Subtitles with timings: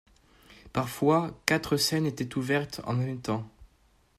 [0.73, 3.45] Parfois, quatre scènes étaient ouvertes en même temps.